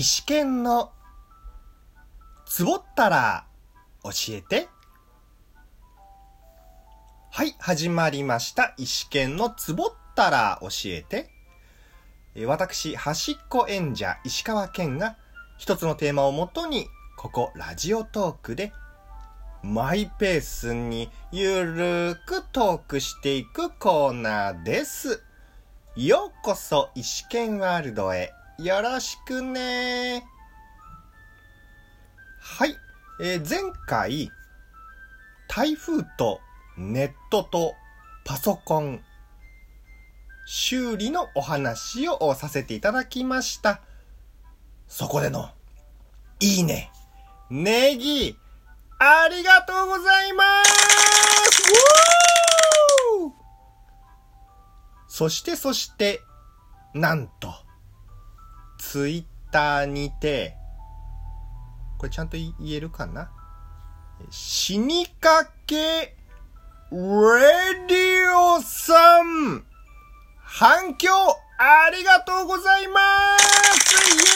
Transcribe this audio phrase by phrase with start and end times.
[0.00, 0.92] 石剣の
[2.46, 3.46] つぼったら
[4.04, 4.68] 教えて。
[7.32, 8.74] はい、始まりました。
[8.78, 11.30] 石剣のつぼったら教えて。
[12.36, 15.16] え私、端っこ演者石川健が
[15.58, 16.86] 一つのテーマをもとに、
[17.16, 18.72] ここラジオトークで
[19.64, 25.24] マイペースにゆるーくトークしていくコーナーです。
[25.96, 30.24] ようこそ石剣ワールドへよろしくね。
[32.40, 32.74] はい、
[33.20, 34.32] えー前回
[35.46, 36.40] 台風と
[36.76, 37.74] ネットと
[38.24, 39.00] パソコン
[40.44, 43.80] 修理のお話をさせていただきました。
[44.88, 45.50] そこでの
[46.40, 46.90] いいね、
[47.50, 48.36] ネギ、
[48.98, 51.62] ありがとうございます。
[53.22, 53.32] ウォー
[55.06, 56.22] そしてそして、
[56.92, 57.67] なんと、
[58.90, 60.56] ツイッターにて、
[61.98, 63.30] これちゃんと言えるかな？
[64.30, 66.16] 死にかけ、レ
[66.90, 69.62] ディオさん！
[70.38, 71.10] 反響
[71.58, 72.98] ありがとうございま
[73.78, 73.94] す！
[74.16, 74.26] 言え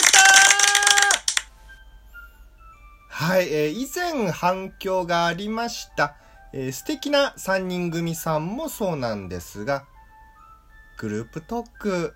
[3.09, 6.15] たはい、えー以前反響がありました、
[6.53, 9.85] えー素敵な3人組さんもそうなんですが、
[10.99, 12.13] グループトーク、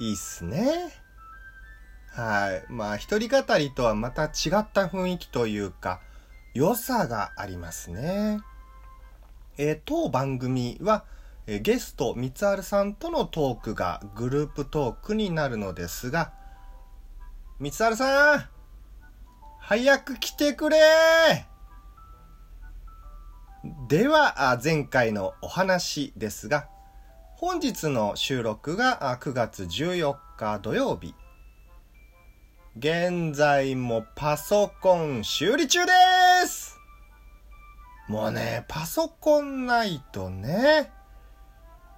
[0.00, 0.92] いいっすね。
[2.12, 2.72] はい。
[2.72, 6.00] まあ、一人語りとはまた違った雰囲気というか、
[6.54, 8.40] 良さがありますね。
[9.56, 11.04] えー当番組は、
[11.46, 16.32] えーゲスト、三春さんとのトークがグループトークになるのですが、
[17.60, 18.44] 三春さん
[19.60, 20.78] 早く来てくれ
[23.88, 26.68] では、前回のお話ですが、
[27.36, 31.14] 本日の収録が9月14日土曜日。
[32.78, 35.92] 現在もパソコン修理中で
[36.46, 36.78] す
[38.06, 40.92] もうね、パソコンないとね、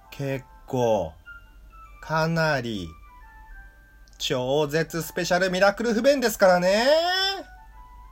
[0.09, 1.13] 結構、
[2.01, 2.87] かなり、
[4.17, 6.87] 超絶スペシャルミラクル不便ですからね。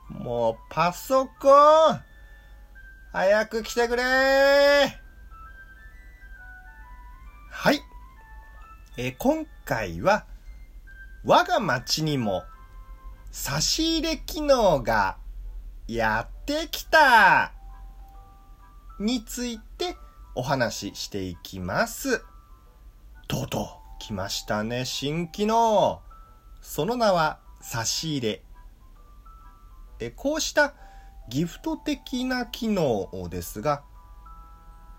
[0.10, 2.00] もう、パソコン、
[3.12, 4.04] 早く来てくれ
[7.50, 7.82] はい。
[8.98, 10.26] え今回は、
[11.24, 12.44] 我が町にも、
[13.32, 15.18] 差し入れ機能が
[15.88, 17.54] やってきた
[19.00, 19.96] について
[20.36, 22.24] お話ししていきます。
[23.28, 23.66] とうとう
[24.00, 26.02] 来ましたね、新機能。
[26.60, 28.44] その名は差し入れ。
[30.00, 30.74] えこうした
[31.30, 33.84] ギフト的な機能ですが、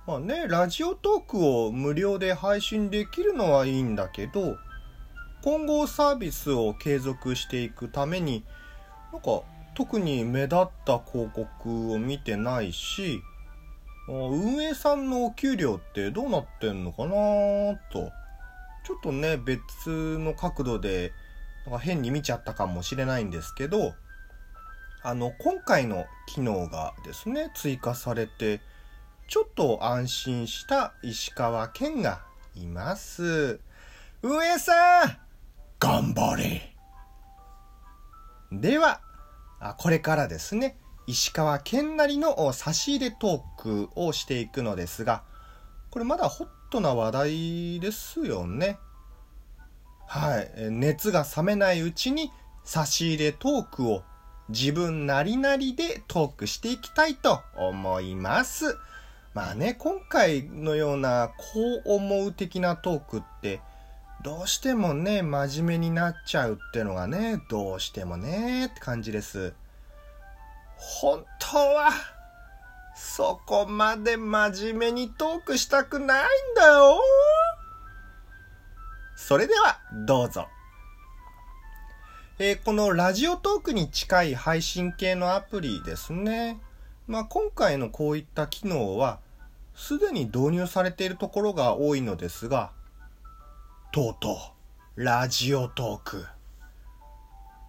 [0.07, 4.57] まあね、ラジオトークを無料で配信できるのはいいんだけど、
[5.43, 8.45] 今後サービスを継続していくために、
[9.13, 9.43] なんか
[9.75, 13.21] 特に目立った広告を見てないし、
[14.09, 17.11] 運営さんのお給料ってどうなってんのかな
[17.91, 18.13] と、
[18.85, 21.13] ちょっとね、別の角度で、
[21.67, 23.95] なんか変に見ちゃったかもしれないんですけど、
[25.03, 28.61] あの、今回の機能がですね、追加されて、
[29.27, 32.21] ちょっと安心した石川県が
[32.55, 33.59] います。
[34.23, 35.32] 運営さん
[35.83, 36.77] 頑張れ
[38.53, 39.01] では、
[39.79, 40.77] これからですね、
[41.09, 45.25] 石川県なりの差し入れトークをしていくのですが、
[45.91, 48.79] これまだホットな話題ですよね。
[50.07, 50.71] はい。
[50.71, 52.31] 熱が冷めないうちに
[52.63, 54.05] 差し入れトークを
[54.51, 58.79] 自分なりなりでトークしていきたいと思います。
[59.35, 63.61] まあね、今回のようなこう思う的なトークって、
[64.23, 69.53] どうしてもね、真面目になっちゃうってのがね、どうしてもね、って感じです。
[70.77, 71.91] 本当は、
[72.95, 77.01] そこまで真面目にトークしたくないんだよ。
[79.17, 80.47] それでは、どうぞ。
[82.39, 86.61] えーこのラジオトークに近い配信系のアプリですね。
[87.09, 89.19] まあ、今回のこういった機能は、
[89.75, 92.71] すでに導入されているところが多いのですが、
[93.93, 94.39] とうと
[94.97, 96.25] う、ラジオトーク。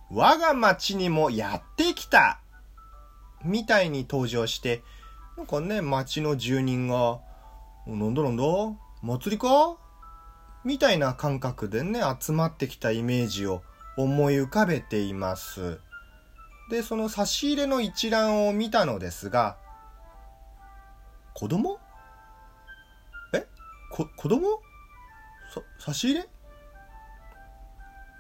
[0.10, 2.40] 我が町にもやってきた。
[3.44, 4.84] みたいに登場して、
[5.36, 7.20] なんかね、町の住人が、
[7.86, 8.44] なんだなんだ？
[9.02, 9.76] 祭りか？
[10.64, 13.62] みたいな感覚でね、集まってきたイメージを
[13.98, 15.82] 思い浮かべています。
[16.70, 19.58] で、その差し入れの一覧を見たのですが、
[21.34, 21.80] 子供？
[23.34, 23.46] え？
[23.92, 24.62] こ、子供？
[25.54, 26.30] さ、差し入れ？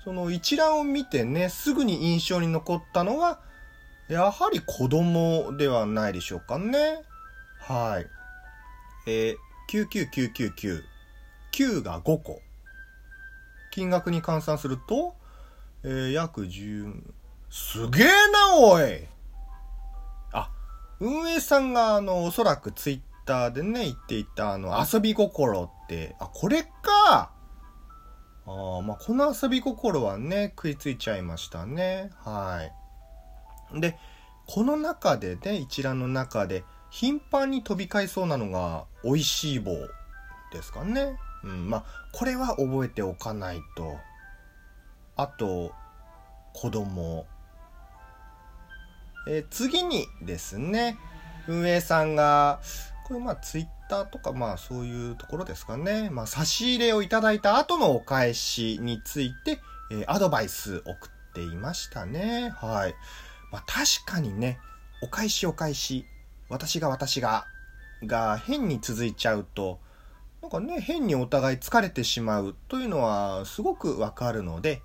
[0.04, 3.40] その一覧を見てね、すぐに印象に残ったのは、
[4.10, 7.02] やはり子供ではないでしょうかね。
[7.60, 8.08] はい。
[9.08, 10.84] えー、99999。
[11.54, 12.42] 9が5個。
[13.72, 15.16] 金額に換算すると、
[15.84, 17.02] えー、約10、
[17.50, 19.06] すげえな、おい
[20.32, 20.52] あ、
[21.00, 27.32] 運営さんが、あの、おそらくツイッターでね、言っていた、あの、遊び心って、あ、これか
[28.46, 32.12] あまあ、この遊び心はね、食いついちゃいましたね。
[32.24, 32.70] は
[33.74, 33.80] い。
[33.80, 33.98] で、
[34.48, 39.72] この中でね、一覧の中で、頻繁に飛び交いそうなのが、美味しい棒
[40.52, 41.18] ですかね。
[41.44, 43.98] うん、まあ、これは覚えておかないと。
[45.16, 45.72] あと、
[46.54, 47.26] 子供。
[49.28, 50.98] えー、次にですね、
[51.48, 52.60] 運営さんが、
[53.06, 56.10] これまあツイッターとかまあそういうところですかね。
[56.10, 59.60] まあ差し入れをいただいた後のお返しについて、
[59.92, 62.54] えー、アドバイス送っていましたね。
[62.56, 62.96] はい。
[63.52, 64.60] まあ確かにね、
[65.02, 66.06] お返しお返し、
[66.50, 67.46] 私が私が、
[68.06, 69.80] が変に続いちゃうと、
[70.42, 74.82] なんかね、変にお互い疲れてしまうというのはすごくわかるので、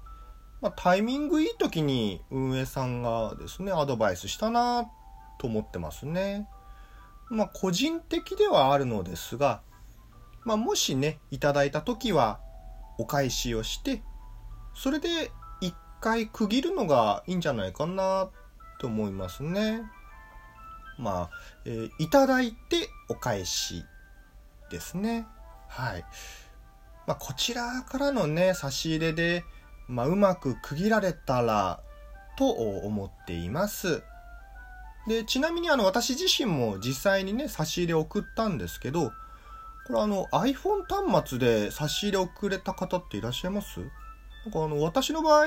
[0.61, 4.89] まあ、タイミングいい時に運営さんがですね、アドバイスしたな
[5.39, 6.49] と思ってますね。
[7.31, 9.61] まあ、個人的ではあるのですが、
[10.45, 12.41] まあ、もしね、いただいた時は
[12.99, 14.03] お返しをして、
[14.75, 15.31] それで
[15.61, 18.31] 一回区切るのがいいんじゃないかな
[18.81, 19.83] と思いますね。
[20.99, 21.31] まあ、
[21.65, 23.85] えー、いただいてお返し
[24.71, 25.27] ですね。
[25.69, 26.05] はい。
[27.07, 29.45] まあ、こちらからのね、差し入れで、
[29.87, 31.81] まあ、うまく区切られたら
[32.37, 34.03] と思っています。
[35.09, 39.11] で、ちなみにあの私自身も実際にね、差し入れ送ったんですけど、
[39.87, 43.81] これあの iPhone 端末で差し入れ送れた方っていらっしゃいます？
[43.81, 43.87] な
[44.51, 45.47] んかあの私の場合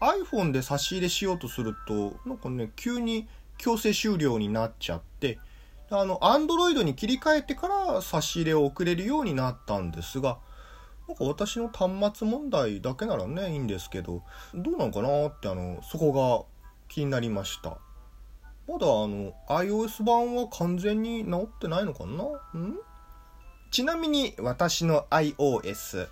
[0.00, 3.28] iPhone で差し入れしようとすると、なんかね、急に
[3.58, 5.38] 強制終了になっちゃって、
[5.90, 10.38] あの、Android に切り替えてから差し入れを送れるようになったんですが、
[11.06, 14.22] なんか私の端末問題だけならね、いいんですけど、
[14.54, 16.44] どうなのかなって、あの、そこが
[16.88, 17.76] 気になりました。
[18.68, 22.24] まだあの、iOS 版は完全に直ってないのかな？
[22.60, 22.76] ん？
[23.70, 26.08] ちなみに私の iOS、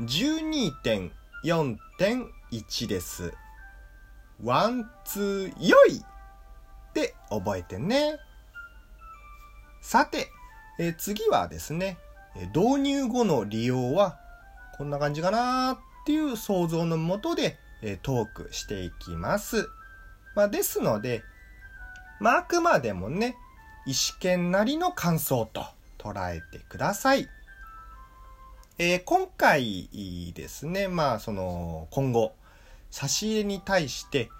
[0.00, 3.32] 12.4.1です。
[4.42, 6.02] one、two、よいっ
[6.92, 8.18] て覚えてね。
[9.80, 10.28] さて、
[10.78, 11.96] え次はですね、
[12.54, 14.18] 導入後の利用は
[14.76, 19.68] こんな感じかなっていう想像のもとで、えトークしていきます。
[20.34, 21.22] まあ、ですので、
[22.22, 23.36] まあ、あくまでもね、
[23.84, 25.64] 意思権なりの感想と
[25.98, 27.28] 捉えてください。
[28.78, 29.88] えー、今回
[30.32, 32.32] ですね、まあその今後、
[32.92, 34.30] 差し入れに対して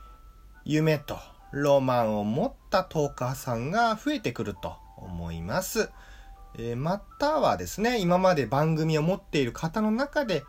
[0.65, 1.19] 夢と
[1.51, 5.91] ロマンを持ったトーカーさんが増えてくると思います。
[6.57, 10.45] えー、またはですね、今まで番組を持っている方の中で、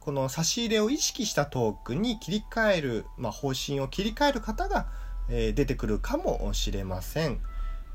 [0.00, 4.88] この差し入れを意識したトークに切り替える、まあ、方針を切り替える方が、
[5.28, 7.40] え、出てくるかもしれません。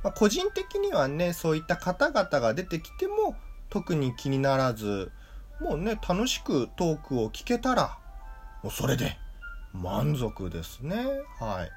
[0.03, 3.35] まあ、個人的にはね、そういった方々が出てきても
[3.69, 5.11] 特に気にならず、
[5.59, 7.97] もうね、楽しくトークを聞けたら、
[8.63, 9.17] もうそれで
[9.73, 11.05] 満足ですね。
[11.39, 11.71] はい。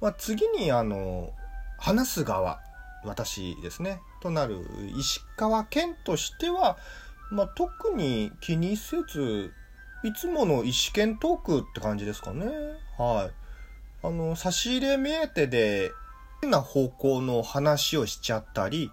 [0.00, 1.32] まあ、次に、あの、
[1.78, 2.60] 話す側、
[3.04, 4.58] 私ですね、となる
[4.96, 6.78] 石川県としては、
[7.30, 9.52] まあ、特に気にせず、
[10.04, 12.46] いつもの石県トークって感じですかね。
[12.98, 13.45] はい。
[14.06, 15.90] あの、差し入れ目当てで、
[16.40, 18.92] 変な方向の話をしちゃったり、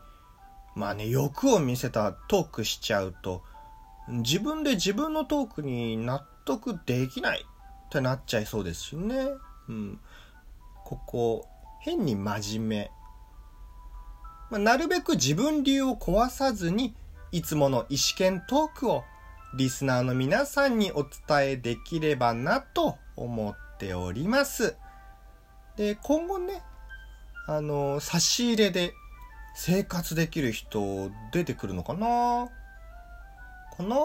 [0.76, 3.44] まあね、欲を見せたトークしちゃうと、
[4.08, 9.28] 自分で自分のトークに納得できないってなっちゃいそうですしね。
[9.70, 10.00] うん。
[10.84, 11.48] ここ、
[11.82, 12.92] 変に真面目。
[14.50, 16.96] まあ、なるべく自分流を壊さずに、
[17.32, 19.04] いつもの意思権トークを
[19.56, 24.76] リスナーの皆さんにお伝えできればなと思っております。
[25.76, 26.62] で、今後ね、
[27.48, 28.94] あの、差し入れで
[29.56, 32.50] 生活できる人出てくるのかな？
[33.76, 33.96] かな？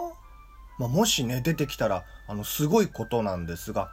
[0.79, 3.91] まあ、もしね、出てきたら、あの、すごいことなんですが、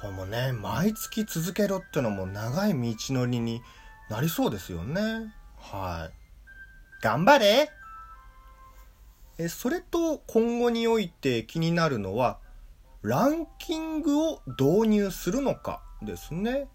[0.00, 3.62] これもね、毎月続けろってのも長い道のりに
[4.08, 5.32] なりそうですよね。
[5.58, 7.02] はい。
[7.02, 7.70] 頑張れ
[9.38, 12.38] え、それと今後において気になるのは、
[13.02, 16.68] ランキングを導入するのかですね。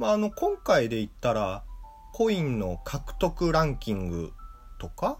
[0.00, 1.62] まあ、あの、今回で言ったら、
[2.14, 4.32] コインの獲得ランキング
[4.78, 5.18] とか、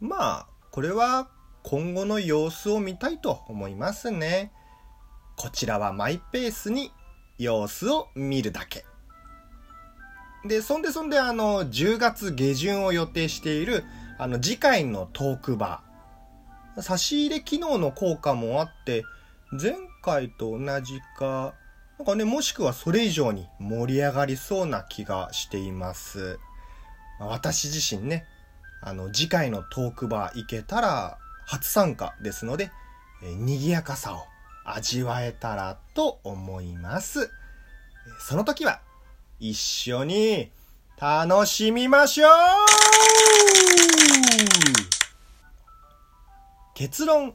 [0.00, 1.28] まあ、これは
[1.62, 4.50] 今後の様子を見たいと思いますね。
[5.36, 6.90] こちらはマイペースに
[7.38, 8.84] 様子を見るだけ。
[10.44, 13.84] で、そんでそんであの、10月下旬を予定している、
[14.18, 16.82] あの、次回のトークバー。
[16.82, 19.04] 差し入れ機能の効果もあって、
[19.52, 21.54] 前回と同じか、
[21.98, 26.38] なんかね、もしくはそれ以上に盛り上がりそうな気がしています。
[27.18, 28.24] 私自身ね、
[28.80, 32.70] あの、次回のトークバー行けたら初参加ですので、
[33.24, 34.20] え賑やかさを
[34.64, 37.30] 味わえたらと思います。
[38.20, 38.80] その時は
[39.40, 40.52] 一緒に
[41.00, 42.30] 楽しみましょう
[46.74, 47.34] 結論、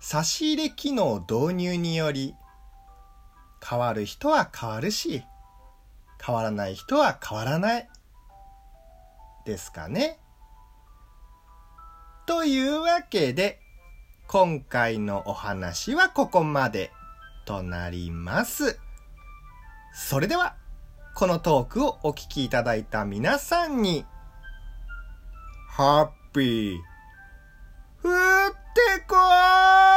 [0.00, 2.34] 差し入れ機能導入により
[3.64, 5.24] 変わる人は変わるし、
[6.24, 7.88] 変わらない人は変わらない。
[9.44, 10.18] ですかね。
[12.26, 13.60] というわけで、
[14.28, 16.92] 今回のお話はここまで
[17.44, 18.78] となります。
[19.92, 20.56] それでは、
[21.14, 24.06] このトークをお聞きいただいた皆さんに、
[25.68, 26.78] ハッピー、
[28.02, 29.91] 降ってこー